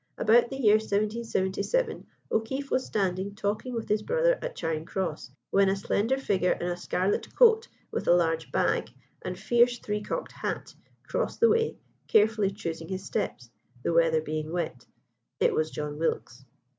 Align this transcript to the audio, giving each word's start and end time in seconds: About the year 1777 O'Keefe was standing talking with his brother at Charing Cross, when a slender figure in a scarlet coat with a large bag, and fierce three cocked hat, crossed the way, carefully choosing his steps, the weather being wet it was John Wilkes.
About 0.17 0.49
the 0.49 0.55
year 0.57 0.77
1777 0.77 2.07
O'Keefe 2.31 2.71
was 2.71 2.83
standing 2.87 3.35
talking 3.35 3.75
with 3.75 3.87
his 3.87 4.01
brother 4.01 4.39
at 4.41 4.55
Charing 4.55 4.83
Cross, 4.83 5.29
when 5.51 5.69
a 5.69 5.75
slender 5.75 6.17
figure 6.17 6.53
in 6.53 6.65
a 6.65 6.75
scarlet 6.75 7.31
coat 7.35 7.67
with 7.91 8.07
a 8.07 8.11
large 8.15 8.51
bag, 8.51 8.89
and 9.21 9.37
fierce 9.37 9.77
three 9.77 10.01
cocked 10.01 10.31
hat, 10.31 10.73
crossed 11.03 11.39
the 11.39 11.49
way, 11.49 11.77
carefully 12.07 12.49
choosing 12.49 12.87
his 12.89 13.05
steps, 13.05 13.51
the 13.83 13.93
weather 13.93 14.21
being 14.21 14.51
wet 14.51 14.87
it 15.39 15.53
was 15.53 15.69
John 15.69 15.99
Wilkes. 15.99 16.45